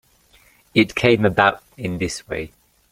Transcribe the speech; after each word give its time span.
It 0.73 0.95
came 0.95 1.25
about 1.25 1.61
in 1.77 1.99
this 1.99 2.27
way. 2.27 2.53